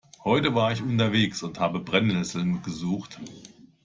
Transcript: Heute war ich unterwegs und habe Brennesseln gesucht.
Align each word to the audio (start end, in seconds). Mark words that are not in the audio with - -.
Heute 0.23 0.55
war 0.55 0.71
ich 0.71 0.81
unterwegs 0.81 1.43
und 1.43 1.59
habe 1.59 1.77
Brennesseln 1.79 2.63
gesucht. 2.63 3.19